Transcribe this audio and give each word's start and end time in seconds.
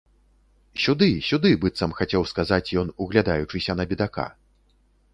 Сюды, 0.83 1.09
сюды, 1.27 1.51
быццам 1.65 1.95
хацеў 2.01 2.27
сказаць 2.33 2.65
ён, 2.85 2.93
углядаючыся 3.07 3.71
на 3.83 3.91
бедака. 3.93 4.27